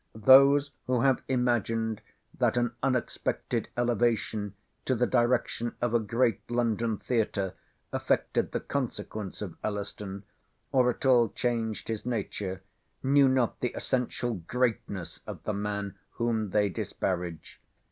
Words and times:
Those 0.15 0.71
who 0.87 1.01
have 1.01 1.21
imagined 1.27 2.01
that 2.39 2.57
an 2.57 2.73
unexpected 2.81 3.69
elevation 3.77 4.55
to 4.85 4.95
the 4.95 5.05
direction 5.05 5.75
of 5.79 5.93
a 5.93 5.99
great 5.99 6.49
London 6.49 6.97
Theatre, 6.97 7.53
affected 7.93 8.51
the 8.51 8.61
consequence 8.61 9.43
of 9.43 9.57
Elliston, 9.63 10.23
or 10.71 10.89
at 10.89 11.05
all 11.05 11.29
changed 11.29 11.87
his 11.87 12.03
nature, 12.03 12.63
knew 13.03 13.27
not 13.29 13.59
the 13.59 13.75
essential 13.75 14.33
greatness 14.47 15.19
of 15.27 15.43
the 15.43 15.53
man 15.53 15.93
whom 16.13 16.49
they 16.49 16.67
disparage. 16.67 17.61